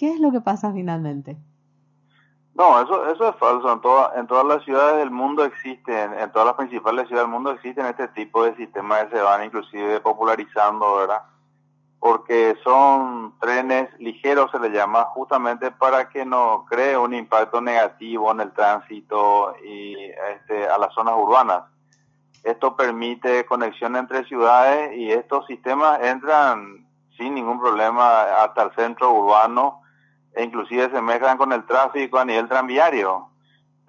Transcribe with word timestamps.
¿Qué 0.00 0.14
es 0.14 0.18
lo 0.18 0.32
que 0.32 0.40
pasa 0.40 0.72
finalmente? 0.72 1.36
No, 2.54 2.80
eso, 2.80 3.12
eso 3.12 3.28
es 3.28 3.36
falso. 3.36 3.70
En, 3.70 3.82
toda, 3.82 4.18
en 4.18 4.26
todas 4.26 4.46
las 4.46 4.64
ciudades 4.64 4.96
del 4.96 5.10
mundo 5.10 5.44
existen, 5.44 6.14
en 6.14 6.32
todas 6.32 6.46
las 6.46 6.54
principales 6.54 7.06
ciudades 7.06 7.28
del 7.28 7.34
mundo 7.34 7.50
existen 7.50 7.84
este 7.84 8.08
tipo 8.08 8.42
de 8.42 8.56
sistemas 8.56 9.04
que 9.04 9.16
se 9.18 9.22
van 9.22 9.44
inclusive 9.44 10.00
popularizando, 10.00 10.96
¿verdad? 10.96 11.20
Porque 11.98 12.56
son 12.64 13.38
trenes 13.40 13.90
ligeros, 13.98 14.50
se 14.50 14.58
les 14.58 14.72
llama, 14.72 15.04
justamente 15.04 15.70
para 15.70 16.08
que 16.08 16.24
no 16.24 16.64
cree 16.66 16.96
un 16.96 17.12
impacto 17.12 17.60
negativo 17.60 18.32
en 18.32 18.40
el 18.40 18.52
tránsito 18.52 19.54
y 19.62 19.96
este, 20.32 20.66
a 20.66 20.78
las 20.78 20.94
zonas 20.94 21.14
urbanas. 21.18 21.64
Esto 22.42 22.74
permite 22.74 23.44
conexión 23.44 23.96
entre 23.96 24.24
ciudades 24.24 24.96
y 24.96 25.12
estos 25.12 25.46
sistemas 25.46 26.00
entran 26.02 26.88
sin 27.18 27.34
ningún 27.34 27.60
problema 27.60 28.22
hasta 28.42 28.62
el 28.62 28.74
centro 28.74 29.12
urbano 29.12 29.79
e 30.34 30.44
inclusive 30.44 30.90
se 30.90 31.02
mezclan 31.02 31.36
con 31.36 31.52
el 31.52 31.64
tráfico 31.64 32.18
a 32.18 32.24
nivel 32.24 32.48
tranviario. 32.48 33.30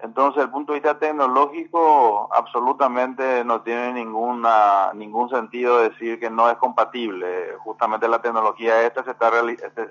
Entonces, 0.00 0.42
el 0.42 0.50
punto 0.50 0.72
de 0.72 0.80
vista 0.80 0.98
tecnológico, 0.98 2.28
absolutamente 2.34 3.44
no 3.44 3.62
tiene 3.62 3.92
ninguna 3.92 4.92
ningún 4.94 5.30
sentido 5.30 5.78
decir 5.78 6.18
que 6.18 6.28
no 6.28 6.50
es 6.50 6.56
compatible. 6.56 7.54
Justamente 7.58 8.08
la 8.08 8.20
tecnología 8.20 8.82
esta 8.82 9.04
se 9.04 9.12
está, 9.12 9.30
este, 9.48 9.88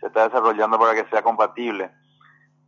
se 0.00 0.06
está 0.06 0.24
desarrollando 0.24 0.78
para 0.78 0.94
que 0.94 1.08
sea 1.08 1.22
compatible. 1.22 1.90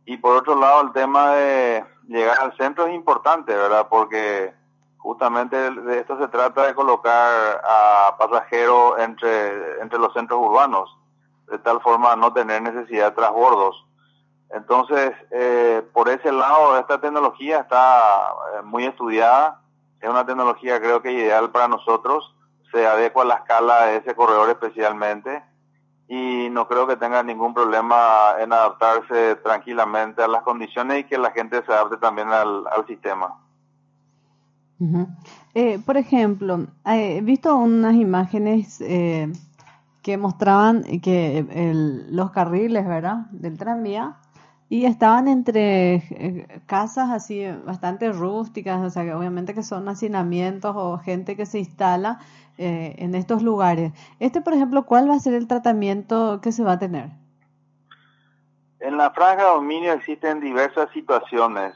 Y 0.05 0.17
por 0.17 0.37
otro 0.37 0.55
lado, 0.55 0.81
el 0.81 0.91
tema 0.91 1.33
de 1.35 1.85
llegar 2.07 2.39
al 2.39 2.57
centro 2.57 2.87
es 2.87 2.95
importante, 2.95 3.53
¿verdad? 3.53 3.87
Porque 3.89 4.55
justamente 4.97 5.55
de 5.69 5.99
esto 5.99 6.17
se 6.17 6.27
trata 6.29 6.65
de 6.65 6.73
colocar 6.73 7.61
a 7.63 8.15
pasajeros 8.17 8.97
entre, 8.99 9.81
entre 9.81 9.99
los 9.99 10.11
centros 10.13 10.39
urbanos 10.39 10.97
de 11.49 11.57
tal 11.59 11.81
forma 11.81 12.15
no 12.15 12.33
tener 12.33 12.61
necesidad 12.61 13.09
de 13.09 13.15
transbordos. 13.15 13.85
Entonces, 14.49 15.13
eh, 15.31 15.81
por 15.93 16.09
ese 16.09 16.31
lado, 16.31 16.79
esta 16.79 16.99
tecnología 17.01 17.59
está 17.59 18.33
eh, 18.55 18.61
muy 18.63 18.85
estudiada, 18.85 19.61
es 19.99 20.09
una 20.09 20.25
tecnología 20.25 20.79
creo 20.79 21.01
que 21.01 21.11
ideal 21.11 21.49
para 21.51 21.67
nosotros, 21.67 22.33
se 22.71 22.85
adecua 22.85 23.23
a 23.23 23.27
la 23.27 23.35
escala 23.35 23.85
de 23.85 23.97
ese 23.97 24.15
corredor 24.15 24.49
especialmente 24.49 25.43
y 26.07 26.49
no 26.49 26.67
creo 26.67 26.87
que 26.87 26.95
tenga 26.95 27.21
ningún 27.23 27.53
problema 27.53 28.35
en 28.39 28.53
adaptarse 28.53 29.35
tranquilamente 29.37 30.21
a 30.21 30.27
las 30.27 30.43
condiciones 30.43 31.01
y 31.01 31.03
que 31.03 31.17
la 31.17 31.31
gente 31.31 31.63
se 31.65 31.71
adapte 31.71 31.97
también 31.97 32.29
al, 32.29 32.63
sistema. 32.87 33.35
eh, 35.53 35.79
por 35.85 35.97
ejemplo, 35.97 36.67
he 36.85 37.19
visto 37.21 37.55
unas 37.57 37.95
imágenes 37.95 38.79
eh, 38.79 39.31
que 40.07 40.17
mostraban 40.17 40.83
que 41.01 41.45
los 42.09 42.31
carriles, 42.31 42.87
¿verdad? 42.87 43.25
Del 43.31 43.57
tranvía 43.57 44.15
y 44.69 44.85
estaban 44.85 45.27
entre 45.27 45.95
eh, 45.95 46.61
casas 46.65 47.09
así 47.09 47.45
bastante 47.65 48.13
rústicas, 48.13 48.81
o 48.81 48.89
sea, 48.89 49.03
que 49.03 49.13
obviamente 49.13 49.53
que 49.53 49.63
son 49.63 49.89
hacinamientos 49.89 50.73
o 50.77 50.97
gente 50.97 51.35
que 51.35 51.45
se 51.45 51.59
instala 51.59 52.19
eh, 52.57 52.95
en 52.99 53.15
estos 53.15 53.43
lugares. 53.43 53.91
Este, 54.21 54.39
por 54.39 54.53
ejemplo, 54.53 54.85
¿cuál 54.85 55.09
va 55.09 55.15
a 55.15 55.19
ser 55.19 55.33
el 55.33 55.45
tratamiento 55.45 56.39
que 56.39 56.53
se 56.53 56.63
va 56.63 56.73
a 56.73 56.79
tener? 56.79 57.09
En 58.79 58.95
la 58.95 59.11
franja 59.11 59.43
de 59.43 59.49
dominio 59.49 59.91
existen 59.91 60.39
diversas 60.39 60.89
situaciones 60.91 61.73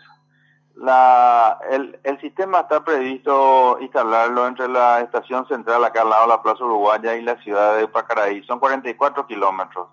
la, 0.75 1.59
el, 1.69 1.99
el, 2.03 2.19
sistema 2.21 2.61
está 2.61 2.83
previsto 2.83 3.77
instalarlo 3.81 4.47
entre 4.47 4.67
la 4.67 5.01
estación 5.01 5.47
central 5.47 5.83
acá 5.83 6.01
al 6.01 6.09
lado 6.09 6.23
de 6.23 6.29
la 6.29 6.41
Plaza 6.41 6.63
Uruguaya 6.63 7.15
y 7.15 7.21
la 7.21 7.35
ciudad 7.41 7.77
de 7.77 7.87
Pacaraí. 7.87 8.43
Son 8.43 8.59
44 8.59 9.27
kilómetros. 9.27 9.87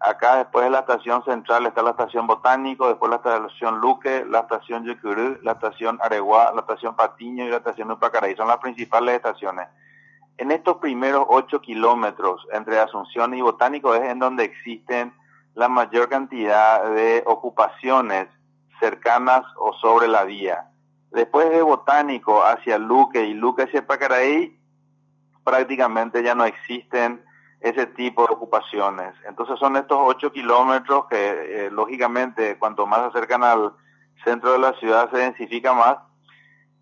Acá 0.00 0.36
después 0.36 0.64
de 0.64 0.70
la 0.70 0.80
estación 0.80 1.24
central 1.24 1.66
está 1.66 1.82
la 1.82 1.90
estación 1.90 2.26
Botánico, 2.26 2.88
después 2.88 3.08
la 3.08 3.16
estación 3.16 3.80
Luque, 3.80 4.24
la 4.28 4.40
estación 4.40 4.84
Yucurú, 4.84 5.38
la 5.42 5.52
estación 5.52 5.98
Areguá, 6.02 6.52
la 6.52 6.60
estación 6.60 6.94
Patiño 6.94 7.46
y 7.46 7.48
la 7.48 7.56
estación 7.56 7.88
de 7.88 7.96
Pacaraí. 7.96 8.36
Son 8.36 8.48
las 8.48 8.58
principales 8.58 9.16
estaciones. 9.16 9.66
En 10.36 10.50
estos 10.50 10.76
primeros 10.76 11.24
8 11.28 11.60
kilómetros 11.60 12.46
entre 12.52 12.78
Asunción 12.78 13.34
y 13.34 13.40
Botánico 13.40 13.94
es 13.94 14.02
en 14.02 14.18
donde 14.18 14.44
existen 14.44 15.14
la 15.54 15.68
mayor 15.68 16.08
cantidad 16.08 16.84
de 16.90 17.22
ocupaciones 17.26 18.28
cercanas 18.80 19.44
o 19.58 19.72
sobre 19.74 20.08
la 20.08 20.24
vía. 20.24 20.70
Después 21.10 21.50
de 21.50 21.62
Botánico 21.62 22.44
hacia 22.44 22.78
Luque 22.78 23.24
y 23.24 23.34
Luque 23.34 23.62
hacia 23.62 23.86
Pacaraí, 23.86 24.58
prácticamente 25.44 26.22
ya 26.22 26.34
no 26.34 26.44
existen 26.44 27.24
ese 27.60 27.86
tipo 27.86 28.26
de 28.26 28.34
ocupaciones. 28.34 29.14
Entonces 29.26 29.58
son 29.58 29.76
estos 29.76 29.98
ocho 30.00 30.32
kilómetros 30.32 31.06
que 31.06 31.16
eh, 31.66 31.70
lógicamente 31.70 32.58
cuanto 32.58 32.86
más 32.86 33.00
se 33.00 33.06
acercan 33.06 33.42
al 33.42 33.72
centro 34.24 34.52
de 34.52 34.58
la 34.58 34.72
ciudad 34.74 35.10
se 35.10 35.18
densifica 35.18 35.72
más 35.72 35.98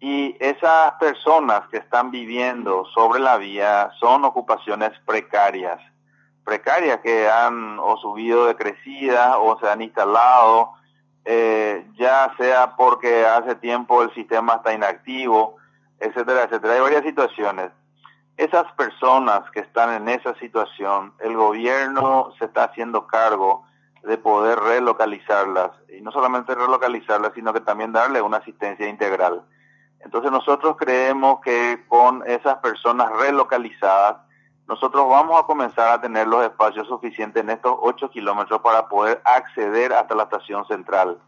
y 0.01 0.37
esas 0.41 0.95
personas 0.99 1.69
que 1.69 1.77
están 1.77 2.11
viviendo 2.11 2.85
sobre 2.87 3.21
la 3.21 3.37
vía 3.37 3.91
son 4.01 4.25
ocupaciones 4.25 4.91
precarias, 5.07 5.79
precarias 6.45 6.99
que 7.01 7.29
han 7.31 7.79
o 7.79 7.97
subido 7.99 8.47
de 8.47 8.57
crecida 8.57 9.39
o 9.39 9.57
se 9.61 9.69
han 9.69 9.81
instalado 9.81 10.73
eh, 11.25 11.87
ya 11.99 12.35
sea 12.37 12.75
porque 12.77 13.25
hace 13.25 13.55
tiempo 13.57 14.03
el 14.03 14.13
sistema 14.15 14.55
está 14.57 14.73
inactivo, 14.73 15.57
etcétera, 16.01 16.45
etcétera. 16.45 16.75
Hay 16.75 16.81
varias 16.81 17.05
situaciones. 17.05 17.71
Esas 18.37 18.71
personas 18.73 19.49
que 19.51 19.61
están 19.61 19.93
en 19.95 20.09
esa 20.09 20.35
situación, 20.37 21.13
el 21.21 21.37
gobierno 21.37 22.33
se 22.39 22.47
está 22.47 22.65
haciendo 22.65 23.07
cargo 23.07 23.65
de 24.03 24.19
poder 24.19 24.59
relocalizarlas, 24.59 25.71
y 25.89 26.01
no 26.01 26.11
solamente 26.11 26.55
relocalizarlas, 26.55 27.33
sino 27.35 27.53
que 27.53 27.61
también 27.61 27.93
darle 27.93 28.21
una 28.21 28.39
asistencia 28.39 28.89
integral. 28.89 29.43
Entonces 30.01 30.33
nosotros 30.33 30.77
creemos 30.77 31.41
que 31.41 31.85
con 31.87 32.27
esas 32.27 32.57
personas 32.59 33.13
relocalizadas, 33.13 34.17
nosotros 34.69 35.09
vamos 35.09 35.41
a 35.41 35.45
comenzar 35.45 35.89
a 35.89 36.01
tener 36.01 36.27
los 36.27 36.45
espacios 36.45 36.87
suficientes 36.87 37.43
en 37.43 37.51
estos 37.51 37.77
8 37.81 38.11
kilómetros 38.11 38.61
para 38.61 38.89
poder 38.89 39.21
acceder 39.25 39.93
hasta 39.93 40.15
la 40.15 40.25
estación 40.25 40.65
central. 40.67 41.19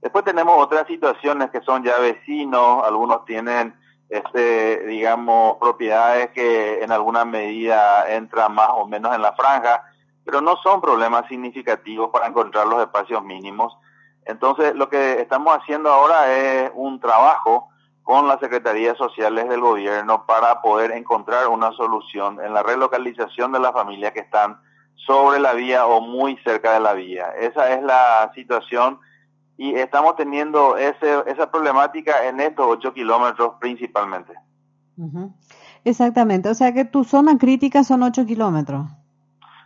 Después 0.00 0.24
tenemos 0.24 0.54
otras 0.58 0.86
situaciones 0.86 1.50
que 1.50 1.60
son 1.60 1.82
ya 1.82 1.98
vecinos, 1.98 2.84
algunos 2.84 3.24
tienen, 3.24 3.74
este, 4.08 4.86
digamos, 4.86 5.56
propiedades 5.58 6.30
que 6.30 6.82
en 6.82 6.92
alguna 6.92 7.24
medida 7.24 8.10
entran 8.10 8.54
más 8.54 8.70
o 8.74 8.86
menos 8.86 9.14
en 9.14 9.22
la 9.22 9.32
franja, 9.32 9.84
pero 10.24 10.40
no 10.40 10.56
son 10.56 10.80
problemas 10.80 11.26
significativos 11.28 12.10
para 12.10 12.26
encontrar 12.26 12.66
los 12.66 12.80
espacios 12.80 13.22
mínimos. 13.24 13.76
Entonces, 14.24 14.74
lo 14.74 14.88
que 14.88 15.20
estamos 15.20 15.56
haciendo 15.56 15.90
ahora 15.90 16.32
es 16.32 16.70
un 16.74 17.00
trabajo 17.00 17.68
con 18.08 18.26
las 18.26 18.40
secretarías 18.40 18.96
sociales 18.96 19.50
del 19.50 19.60
gobierno 19.60 20.24
para 20.24 20.62
poder 20.62 20.92
encontrar 20.92 21.46
una 21.48 21.72
solución 21.72 22.40
en 22.42 22.54
la 22.54 22.62
relocalización 22.62 23.52
de 23.52 23.60
las 23.60 23.72
familias 23.72 24.12
que 24.12 24.20
están 24.20 24.58
sobre 24.94 25.38
la 25.38 25.52
vía 25.52 25.84
o 25.84 26.00
muy 26.00 26.38
cerca 26.38 26.72
de 26.72 26.80
la 26.80 26.94
vía. 26.94 27.26
Esa 27.38 27.70
es 27.74 27.82
la 27.82 28.32
situación 28.34 28.98
y 29.58 29.74
estamos 29.74 30.16
teniendo 30.16 30.78
ese, 30.78 31.22
esa 31.26 31.50
problemática 31.50 32.24
en 32.24 32.40
estos 32.40 32.64
ocho 32.66 32.94
kilómetros 32.94 33.56
principalmente. 33.60 34.32
Exactamente, 35.84 36.48
o 36.48 36.54
sea 36.54 36.72
que 36.72 36.86
tu 36.86 37.04
zona 37.04 37.36
crítica 37.36 37.84
son 37.84 38.04
ocho 38.04 38.24
kilómetros. 38.24 38.86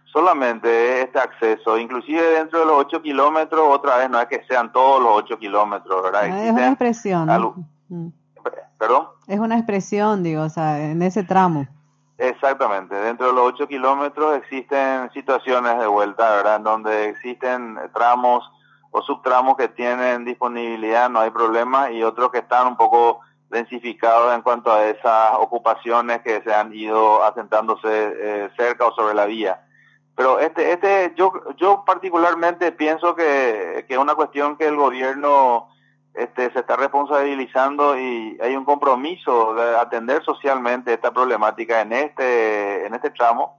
Solamente 0.07 1.03
este 1.03 1.21
acceso, 1.21 1.79
inclusive 1.79 2.21
dentro 2.21 2.59
de 2.59 2.67
los 2.67 2.75
ocho 2.75 3.01
kilómetros, 3.03 3.63
otra 3.69 3.99
vez 3.99 4.11
no 4.11 4.21
es 4.21 4.27
que 4.27 4.43
sean 4.49 4.73
todos 4.73 5.01
los 5.01 5.13
ocho 5.15 5.39
kilómetros, 5.39 6.03
¿verdad? 6.03 6.27
es 6.45 6.53
una 6.53 6.71
expresión. 6.71 7.31
¿Perdón? 8.83 9.07
Es 9.29 9.39
una 9.39 9.55
expresión, 9.59 10.25
digo, 10.25 10.43
o 10.43 10.49
sea, 10.49 10.91
en 10.91 11.03
ese 11.03 11.23
tramo. 11.23 11.69
Exactamente, 12.19 12.97
dentro 12.97 13.29
de 13.29 13.33
los 13.33 13.53
8 13.53 13.69
kilómetros 13.69 14.37
existen 14.39 15.09
situaciones 15.13 15.79
de 15.79 15.87
vuelta, 15.87 16.29
¿verdad? 16.35 16.57
En 16.57 16.65
donde 16.65 17.09
existen 17.11 17.79
tramos 17.95 18.43
o 18.91 19.01
subtramos 19.03 19.57
que 19.57 19.69
tienen 19.69 20.25
disponibilidad, 20.25 21.09
no 21.09 21.21
hay 21.21 21.31
problema, 21.31 21.93
y 21.93 22.03
otros 22.03 22.33
que 22.33 22.39
están 22.39 22.67
un 22.67 22.77
poco 22.77 23.21
densificados 23.51 24.35
en 24.35 24.43
cuanto 24.43 24.73
a 24.73 24.85
esas 24.87 25.35
ocupaciones 25.39 26.21
que 26.23 26.43
se 26.43 26.53
han 26.53 26.75
ido 26.75 27.23
asentándose 27.23 27.87
eh, 27.87 28.51
cerca 28.57 28.87
o 28.87 28.95
sobre 28.97 29.15
la 29.15 29.27
vía. 29.27 29.65
Pero 30.17 30.41
este, 30.41 30.73
este, 30.73 31.15
yo, 31.17 31.33
yo 31.57 31.85
particularmente 31.87 32.73
pienso 32.73 33.15
que, 33.15 33.85
que 33.87 33.95
es 33.95 34.01
una 34.01 34.17
cuestión 34.17 34.57
que 34.57 34.67
el 34.67 34.75
gobierno 34.75 35.69
este, 36.15 36.53
se 36.53 36.59
está 36.59 36.77
responsabilizando 36.77 37.99
y 37.99 38.39
hay 38.41 38.55
un 38.55 38.65
compromiso 38.65 39.55
de 39.55 39.77
atender 39.77 40.23
socialmente 40.25 40.93
esta 40.93 41.13
problemática 41.13 41.81
en 41.81 41.93
este, 41.93 42.87
en 42.87 42.95
este 42.95 43.11
tramo 43.11 43.59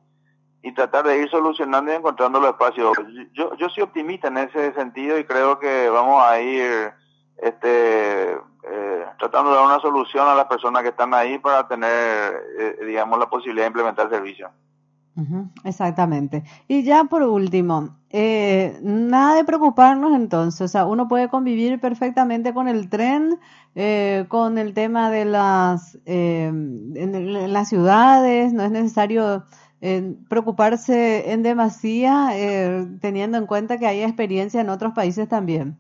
y 0.62 0.72
tratar 0.74 1.06
de 1.06 1.18
ir 1.18 1.30
solucionando 1.30 1.92
y 1.92 1.96
encontrando 1.96 2.40
los 2.40 2.52
espacios. 2.52 2.96
Yo, 3.34 3.56
yo 3.56 3.70
soy 3.70 3.84
optimista 3.84 4.28
en 4.28 4.38
ese 4.38 4.74
sentido 4.74 5.18
y 5.18 5.26
creo 5.26 5.60
que 5.60 5.90
vamos 5.90 6.24
a 6.24 6.40
ir 6.40 6.94
este, 7.38 8.32
eh, 8.32 9.06
tratando 9.20 9.52
de 9.52 9.58
dar 9.58 9.66
una 9.66 9.80
solución 9.80 10.28
a 10.28 10.36
las 10.36 10.46
personas 10.46 10.84
que 10.84 10.90
están 10.90 11.14
ahí 11.14 11.38
para 11.40 11.68
tener, 11.68 12.34
eh, 12.58 12.78
digamos, 12.86 13.20
la 13.20 13.30
posibilidad 13.30 13.66
de 13.66 13.68
implementar 13.68 14.06
el 14.06 14.14
servicio. 14.14 14.50
Exactamente. 15.64 16.44
Y 16.68 16.84
ya 16.84 17.04
por 17.06 17.24
último, 17.24 17.96
eh, 18.10 18.80
nada 18.82 19.36
de 19.36 19.44
preocuparnos 19.44 20.14
entonces, 20.16 20.62
o 20.62 20.68
sea, 20.68 20.86
uno 20.86 21.08
puede 21.08 21.30
convivir 21.30 21.80
perfectamente 21.80 22.54
con 22.54 22.68
el 22.68 22.90
tren, 22.90 23.40
eh, 23.76 24.26
con 24.28 24.58
el 24.58 24.74
tema 24.74 25.12
de 25.12 25.26
las, 25.26 26.00
eh, 26.06 26.52
las 26.54 27.70
ciudades, 27.70 28.54
no 28.54 28.64
es 28.64 28.72
necesario 28.72 29.46
preocuparse 30.30 31.34
en 31.34 31.44
demasía, 31.44 32.30
teniendo 33.02 33.38
en 33.38 33.46
cuenta 33.46 33.78
que 33.78 33.86
hay 33.86 34.02
experiencia 34.02 34.62
en 34.62 34.70
otros 34.70 34.94
países 34.94 35.28
también. 35.28 35.78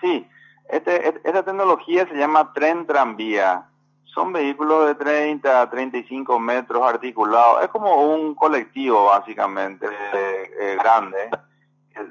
Sí, 0.00 0.26
este, 0.68 1.06
esta 1.22 1.44
tecnología 1.44 2.04
se 2.08 2.16
llama 2.16 2.52
tren 2.52 2.84
tranvía 2.84 3.68
son 4.14 4.32
vehículos 4.32 4.86
de 4.86 4.94
30 4.94 5.62
a 5.62 5.68
35 5.68 6.38
metros 6.38 6.82
articulados. 6.82 7.64
Es 7.64 7.68
como 7.68 8.14
un 8.14 8.34
colectivo, 8.34 9.06
básicamente, 9.06 9.86
eh, 9.86 10.50
eh, 10.60 10.76
grande. 10.80 11.30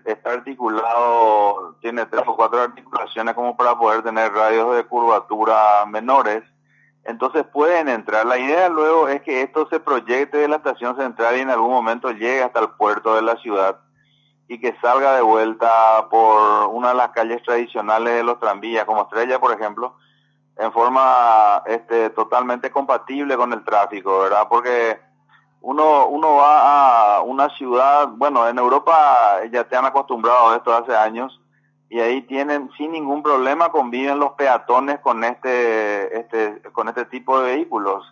Está 0.06 0.34
articulado, 0.34 1.76
tiene 1.82 2.06
tres 2.06 2.24
o 2.26 2.36
cuatro 2.36 2.62
articulaciones 2.62 3.34
como 3.34 3.56
para 3.56 3.78
poder 3.78 4.02
tener 4.02 4.32
radios 4.32 4.76
de 4.76 4.86
curvatura 4.86 5.86
menores. 5.88 6.44
Entonces 7.06 7.44
pueden 7.52 7.90
entrar. 7.90 8.26
La 8.26 8.38
idea 8.38 8.70
luego 8.70 9.10
es 9.10 9.22
que 9.22 9.42
esto 9.42 9.68
se 9.70 9.80
proyecte 9.80 10.38
de 10.38 10.48
la 10.48 10.58
estación 10.58 10.96
central 10.96 11.38
y 11.38 11.42
en 11.42 11.50
algún 11.50 11.72
momento 11.72 12.12
llegue 12.12 12.44
hasta 12.44 12.62
el 12.62 12.70
puerto 12.72 13.16
de 13.16 13.24
la 13.24 13.36
ciudad 13.38 13.80
y 14.48 14.60
que 14.60 14.76
salga 14.82 15.16
de 15.16 15.22
vuelta 15.22 16.08
por 16.10 16.68
una 16.68 16.90
de 16.90 16.96
las 16.96 17.10
calles 17.12 17.42
tradicionales 17.44 18.16
de 18.16 18.24
los 18.24 18.40
tranvías, 18.40 18.86
como 18.86 19.04
Estrella, 19.04 19.40
por 19.40 19.54
ejemplo, 19.54 19.96
en 20.58 20.72
forma 20.72 21.64
este, 21.66 22.10
totalmente 22.12 22.72
compatible 22.72 23.36
con 23.36 23.54
el 23.54 23.64
tráfico, 23.64 24.20
¿verdad? 24.20 24.48
Porque 24.50 25.00
uno, 25.62 26.08
uno 26.08 26.36
va 26.36 27.18
a 27.18 27.22
una 27.22 27.50
ciudad, 27.50 28.10
bueno, 28.10 28.48
en 28.48 28.58
Europa 28.58 29.40
ya 29.52 29.64
te 29.64 29.76
han 29.76 29.86
acostumbrado 29.86 30.50
a 30.50 30.58
esto 30.58 30.74
hace 30.74 30.96
años 30.96 31.40
y 31.90 32.00
ahí 32.00 32.22
tienen 32.24 32.70
sin 32.78 32.92
ningún 32.92 33.24
problema 33.24 33.70
conviven 33.70 34.20
los 34.20 34.32
peatones 34.32 35.00
con 35.00 35.24
este, 35.24 36.20
este, 36.20 36.62
con 36.72 36.90
este 36.90 37.06
tipo 37.06 37.40
de 37.40 37.54
vehículos. 37.54 38.04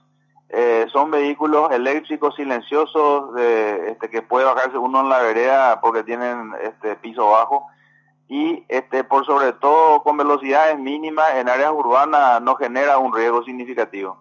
Eh, 0.50 0.86
son 0.92 1.12
vehículos 1.12 1.72
eléctricos 1.72 2.36
silenciosos 2.36 3.34
de, 3.34 3.92
este, 3.92 4.10
que 4.10 4.22
puede 4.22 4.46
bajarse 4.46 4.78
uno 4.78 5.02
en 5.02 5.10
la 5.10 5.20
vereda 5.20 5.82
porque 5.82 6.04
tienen 6.04 6.52
este 6.62 6.96
piso 6.98 7.30
bajo 7.30 7.68
y 8.32 8.64
este 8.70 9.04
por 9.04 9.26
sobre 9.26 9.52
todo 9.52 10.04
con 10.04 10.16
velocidades 10.16 10.80
mínimas 10.80 11.26
en 11.36 11.50
áreas 11.50 11.74
urbanas 11.74 12.42
no 12.42 12.56
genera 12.56 12.98
un 12.98 13.14
riesgo 13.14 13.44
significativo. 13.44 14.18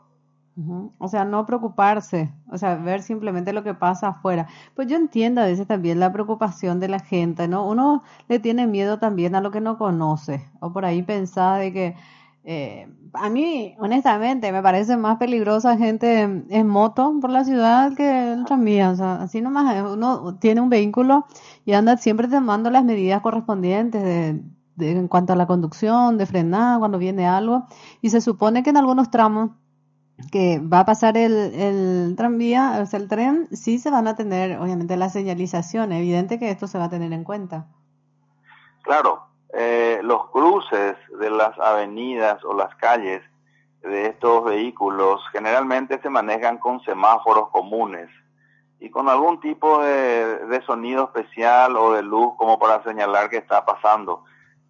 O 0.98 1.06
sea, 1.08 1.24
no 1.24 1.46
preocuparse, 1.46 2.28
o 2.50 2.58
sea, 2.58 2.74
ver 2.74 3.02
simplemente 3.02 3.52
lo 3.52 3.62
que 3.62 3.72
pasa 3.72 4.08
afuera. 4.08 4.48
Pues 4.74 4.88
yo 4.88 4.96
entiendo 4.96 5.40
a 5.40 5.44
veces 5.44 5.66
también 5.66 6.00
la 6.00 6.12
preocupación 6.12 6.80
de 6.80 6.88
la 6.88 6.98
gente, 6.98 7.46
¿no? 7.46 7.66
Uno 7.66 8.02
le 8.28 8.40
tiene 8.40 8.66
miedo 8.66 8.98
también 8.98 9.36
a 9.36 9.40
lo 9.40 9.52
que 9.52 9.60
no 9.60 9.78
conoce, 9.78 10.44
o 10.58 10.72
por 10.72 10.84
ahí 10.84 11.02
pensaba 11.02 11.58
de 11.58 11.72
que 11.72 11.96
eh, 12.44 12.88
a 13.12 13.28
mí, 13.28 13.74
honestamente, 13.78 14.52
me 14.52 14.62
parece 14.62 14.96
más 14.96 15.18
peligrosa 15.18 15.76
gente 15.76 16.22
en, 16.22 16.66
moto 16.66 17.12
por 17.20 17.30
la 17.30 17.44
ciudad 17.44 17.94
que 17.94 18.32
el 18.32 18.44
tranvía. 18.44 18.90
O 18.90 18.96
sea, 18.96 19.22
así 19.22 19.40
nomás 19.40 19.74
eh, 19.76 19.82
uno 19.82 20.36
tiene 20.38 20.60
un 20.60 20.70
vehículo 20.70 21.26
y 21.64 21.72
anda 21.72 21.96
siempre 21.96 22.28
tomando 22.28 22.70
las 22.70 22.84
medidas 22.84 23.20
correspondientes 23.20 24.02
de, 24.02 24.90
en 24.90 25.08
cuanto 25.08 25.32
a 25.32 25.36
la 25.36 25.46
conducción, 25.46 26.16
de 26.18 26.26
frenar 26.26 26.78
cuando 26.78 26.98
viene 26.98 27.26
algo. 27.26 27.66
Y 28.00 28.10
se 28.10 28.20
supone 28.20 28.62
que 28.62 28.70
en 28.70 28.78
algunos 28.78 29.10
tramos 29.10 29.50
que 30.32 30.58
va 30.60 30.80
a 30.80 30.84
pasar 30.84 31.16
el, 31.16 31.32
el 31.32 32.14
tranvía, 32.16 32.80
o 32.82 32.86
sea, 32.86 33.00
el 33.00 33.08
tren, 33.08 33.48
sí 33.52 33.78
se 33.78 33.90
van 33.90 34.06
a 34.06 34.16
tener, 34.16 34.58
obviamente, 34.58 34.96
la 34.96 35.08
señalización. 35.08 35.92
Evidente 35.92 36.38
que 36.38 36.50
esto 36.50 36.66
se 36.66 36.78
va 36.78 36.84
a 36.84 36.90
tener 36.90 37.12
en 37.12 37.24
cuenta. 37.24 37.66
Claro, 38.82 39.29
eh, 39.52 40.00
los 40.02 40.28
cruces 40.30 40.96
de 41.18 41.30
las 41.30 41.58
avenidas 41.58 42.44
o 42.44 42.54
las 42.54 42.74
calles 42.76 43.22
de 43.82 44.06
estos 44.06 44.44
vehículos 44.44 45.22
generalmente 45.32 46.00
se 46.00 46.10
manejan 46.10 46.58
con 46.58 46.80
semáforos 46.82 47.48
comunes 47.48 48.08
y 48.78 48.90
con 48.90 49.08
algún 49.08 49.40
tipo 49.40 49.82
de, 49.82 50.62
sonido 50.66 51.04
especial 51.04 51.76
o 51.76 51.92
de 51.92 52.02
luz 52.02 52.34
como 52.36 52.58
para 52.58 52.82
señalar 52.82 53.28
que 53.28 53.38
está 53.38 53.64
pasando. 53.64 54.24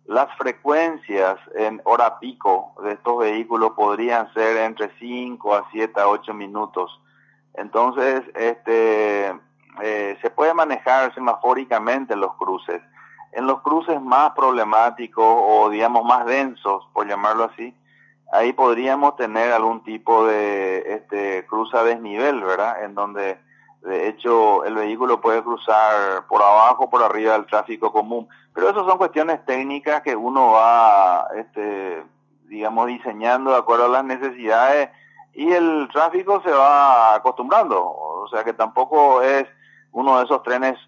Las 0.06 0.35
frecuencias 0.37 1.37
en 1.55 1.81
hora 1.85 2.19
pico 2.19 2.75
de 2.83 2.93
estos 2.93 3.19
vehículos 3.19 3.73
podrían 3.73 4.33
ser 4.35 4.56
entre 4.56 4.91
5 4.99 5.55
a 5.55 5.69
7 5.71 6.00
a 6.00 6.09
8 6.09 6.35
minutos. 6.35 7.00
Entonces, 7.55 8.23
este, 8.35 9.33
eh, 9.83 10.19
se 10.21 10.31
puede 10.31 10.55
manejar 10.55 11.15
semafóricamente 11.15 12.17
los 12.17 12.35
cruces 12.35 12.81
en 13.32 13.47
los 13.47 13.61
cruces 13.62 14.00
más 14.00 14.32
problemáticos 14.32 15.25
o 15.25 15.71
digamos 15.71 16.05
más 16.05 16.27
densos, 16.27 16.87
por 16.93 17.06
llamarlo 17.06 17.44
así, 17.44 17.75
ahí 18.32 18.53
podríamos 18.53 19.17
tener 19.17 19.53
algún 19.53 19.82
tipo 19.82 20.27
de 20.27 20.94
este, 20.94 21.47
cruza 21.47 21.82
desnivel, 21.85 22.43
¿verdad? 22.43 22.85
En 22.85 22.94
donde 22.94 23.38
de 23.82 24.09
hecho 24.09 24.65
el 24.65 24.75
vehículo 24.75 25.21
puede 25.21 25.43
cruzar 25.43 26.27
por 26.29 26.43
abajo, 26.43 26.85
o 26.85 26.91
por 26.91 27.03
arriba 27.03 27.32
del 27.32 27.47
tráfico 27.47 27.93
común. 27.93 28.29
Pero 28.55 28.71
eso 28.71 28.87
son 28.87 28.99
cuestiones 28.99 29.44
técnicas 29.44 30.03
que 30.03 30.15
uno 30.15 30.53
va, 30.53 31.29
este, 31.37 32.05
digamos, 32.44 32.87
diseñando 32.88 33.53
de 33.53 33.59
acuerdo 33.59 33.87
a 33.87 33.88
las 33.88 34.05
necesidades 34.05 34.91
y 35.33 35.50
el 35.53 35.88
tráfico 35.93 36.43
se 36.43 36.50
va 36.50 37.15
acostumbrando. 37.15 37.81
O 37.81 38.29
sea 38.29 38.44
que 38.44 38.53
tampoco 38.53 39.23
es 39.23 39.47
uno 39.92 40.19
de 40.19 40.25
esos 40.25 40.42
trenes 40.42 40.78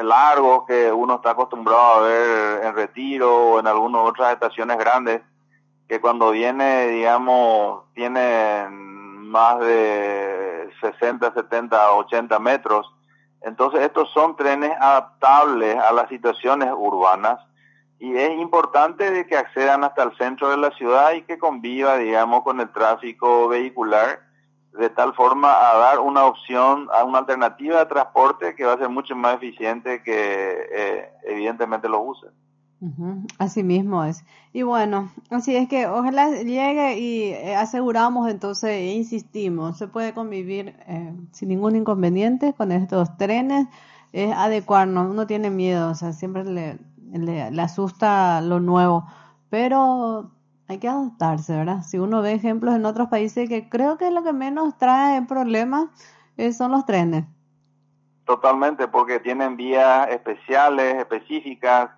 largos 0.00 0.64
que 0.66 0.90
uno 0.90 1.16
está 1.16 1.30
acostumbrado 1.30 1.94
a 1.94 2.00
ver 2.00 2.64
en 2.64 2.74
retiro 2.74 3.52
o 3.52 3.60
en 3.60 3.66
algunas 3.66 4.02
otras 4.02 4.32
estaciones 4.32 4.78
grandes, 4.78 5.20
que 5.88 6.00
cuando 6.00 6.30
viene, 6.30 6.88
digamos, 6.88 7.84
tienen 7.94 9.28
más 9.28 9.60
de 9.60 10.70
60, 10.80 11.34
70, 11.34 11.92
80 11.92 12.38
metros. 12.38 12.92
Entonces 13.42 13.82
estos 13.82 14.10
son 14.12 14.34
trenes 14.36 14.72
adaptables 14.80 15.76
a 15.78 15.92
las 15.92 16.08
situaciones 16.08 16.70
urbanas 16.74 17.38
y 17.98 18.16
es 18.16 18.38
importante 18.38 19.10
de 19.10 19.26
que 19.26 19.36
accedan 19.36 19.84
hasta 19.84 20.02
el 20.02 20.16
centro 20.16 20.50
de 20.50 20.56
la 20.56 20.70
ciudad 20.72 21.12
y 21.12 21.22
que 21.22 21.38
conviva, 21.38 21.96
digamos, 21.96 22.42
con 22.42 22.60
el 22.60 22.70
tráfico 22.70 23.48
vehicular 23.48 24.25
de 24.78 24.90
tal 24.90 25.14
forma 25.14 25.48
a 25.48 25.78
dar 25.78 26.00
una 26.00 26.24
opción, 26.24 26.88
a 26.92 27.04
una 27.04 27.18
alternativa 27.18 27.78
de 27.78 27.86
transporte 27.86 28.54
que 28.54 28.64
va 28.64 28.74
a 28.74 28.78
ser 28.78 28.88
mucho 28.88 29.16
más 29.16 29.36
eficiente 29.36 30.02
que 30.02 30.68
eh, 30.72 31.10
evidentemente 31.24 31.88
lo 31.88 32.00
usen. 32.02 32.30
Así 33.38 33.62
mismo 33.62 34.04
es. 34.04 34.24
Y 34.52 34.62
bueno, 34.62 35.10
así 35.30 35.56
es 35.56 35.66
que 35.68 35.86
ojalá 35.86 36.30
llegue 36.30 36.98
y 36.98 37.22
eh, 37.30 37.56
aseguramos 37.56 38.30
entonces, 38.30 38.70
e 38.70 38.92
insistimos, 38.92 39.78
se 39.78 39.88
puede 39.88 40.12
convivir 40.12 40.76
eh, 40.86 41.14
sin 41.32 41.48
ningún 41.48 41.74
inconveniente 41.74 42.52
con 42.52 42.72
estos 42.72 43.16
trenes, 43.16 43.66
es 44.12 44.32
adecuarnos, 44.34 45.10
uno 45.10 45.26
tiene 45.26 45.50
miedo, 45.50 45.90
o 45.90 45.94
sea, 45.94 46.12
siempre 46.12 46.44
le, 46.44 46.78
le, 47.12 47.50
le 47.50 47.62
asusta 47.62 48.40
lo 48.42 48.60
nuevo, 48.60 49.06
pero 49.48 50.30
hay 50.68 50.78
que 50.78 50.88
adaptarse, 50.88 51.56
¿verdad? 51.56 51.82
Si 51.82 51.98
uno 51.98 52.22
ve 52.22 52.32
ejemplos 52.32 52.74
en 52.74 52.86
otros 52.86 53.08
países 53.08 53.48
que 53.48 53.68
creo 53.68 53.96
que 53.98 54.10
lo 54.10 54.22
que 54.22 54.32
menos 54.32 54.76
trae 54.78 55.22
problemas 55.22 55.86
eh, 56.36 56.52
son 56.52 56.72
los 56.72 56.84
trenes. 56.84 57.24
Totalmente, 58.24 58.88
porque 58.88 59.20
tienen 59.20 59.56
vías 59.56 60.08
especiales, 60.10 60.96
específicas, 60.96 61.90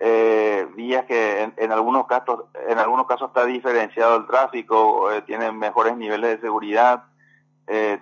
eh, 0.00 0.66
vías 0.74 1.04
que 1.04 1.52
en, 1.56 1.72
algunos 1.72 2.06
casos 2.06 2.44
en 2.66 2.78
algunos 2.78 3.06
casos 3.06 3.28
está 3.28 3.44
diferenciado 3.44 4.16
el 4.16 4.26
tráfico, 4.26 5.12
eh, 5.12 5.22
tienen 5.22 5.58
mejores 5.58 5.96
niveles 5.96 6.30
de 6.30 6.40
seguridad, 6.40 7.04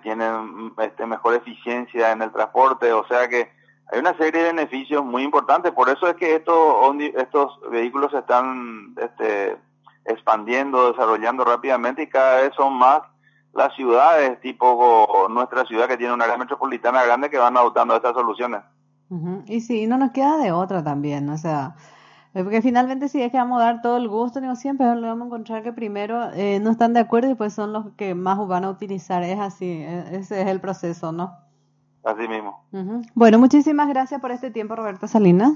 tienen 0.01 0.73
este, 0.77 1.05
mejor 1.05 1.35
eficiencia 1.35 2.11
en 2.11 2.21
el 2.21 2.33
transporte, 2.33 2.91
o 2.91 3.07
sea 3.07 3.29
que 3.29 3.49
hay 3.91 3.99
una 3.99 4.15
serie 4.17 4.43
de 4.43 4.51
beneficios 4.51 5.05
muy 5.05 5.23
importantes, 5.23 5.71
por 5.71 5.87
eso 5.87 6.07
es 6.07 6.15
que 6.15 6.35
estos 6.35 6.95
estos 7.15 7.59
vehículos 7.71 8.13
están 8.13 8.93
este, 8.97 9.57
expandiendo, 10.05 10.91
desarrollando 10.91 11.43
rápidamente 11.45 12.03
y 12.03 12.09
cada 12.09 12.41
vez 12.41 12.53
son 12.55 12.73
más 12.77 13.01
las 13.53 13.73
ciudades 13.75 14.39
tipo 14.41 15.27
nuestra 15.29 15.65
ciudad 15.65 15.87
que 15.87 15.97
tiene 15.97 16.13
una 16.13 16.25
área 16.25 16.37
metropolitana 16.37 17.03
grande 17.03 17.29
que 17.29 17.37
van 17.37 17.55
adoptando 17.55 17.95
estas 17.95 18.13
soluciones. 18.13 18.61
Y 19.45 19.61
sí, 19.61 19.85
no 19.85 19.97
nos 19.97 20.11
queda 20.11 20.37
de 20.37 20.51
otra 20.51 20.83
también, 20.83 21.29
o 21.29 21.37
sea, 21.37 21.75
porque 22.33 22.63
finalmente 22.63 23.09
si 23.09 23.21
es 23.21 23.31
que 23.31 23.37
vamos 23.37 23.61
a 23.61 23.65
dar 23.65 23.81
todo 23.83 23.97
el 23.97 24.07
gusto, 24.07 24.41
digo, 24.41 24.55
siempre 24.55 24.87
le 24.95 25.07
vamos 25.07 25.25
a 25.25 25.27
encontrar 25.27 25.61
que 25.61 25.71
primero 25.71 26.31
eh, 26.33 26.59
no 26.59 26.71
están 26.71 26.93
de 26.93 27.01
acuerdo 27.01 27.29
y 27.29 27.35
pues 27.35 27.53
son 27.53 27.73
los 27.73 27.91
que 27.95 28.15
más 28.15 28.39
van 28.47 28.63
a 28.63 28.71
utilizar, 28.71 29.21
es 29.21 29.39
así, 29.39 29.65
e, 29.65 30.17
ese 30.17 30.41
es 30.41 30.47
el 30.47 30.59
proceso, 30.59 31.11
¿no? 31.11 31.31
Así 32.03 32.27
mismo. 32.27 32.65
Bueno, 33.13 33.37
muchísimas 33.37 33.87
gracias 33.87 34.19
por 34.19 34.31
este 34.31 34.49
tiempo, 34.49 34.75
Roberto 34.75 35.07
Salinas. 35.07 35.53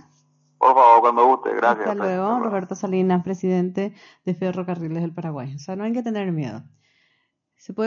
Por 0.58 0.74
favor, 0.74 1.02
cuando 1.02 1.26
guste, 1.26 1.54
gracias. 1.56 1.88
Hasta 1.88 2.04
luego, 2.04 2.40
Roberto 2.40 2.76
Salinas, 2.76 3.24
presidente 3.24 3.94
de 4.26 4.34
Ferrocarriles 4.34 5.02
del 5.02 5.14
Paraguay. 5.14 5.54
O 5.56 5.60
sea, 5.60 5.76
no 5.76 5.84
hay 5.84 5.94
que 5.94 6.04
tener 6.04 6.32
miedo. 6.32 6.64
Se 7.58 7.74
puede 7.74 7.86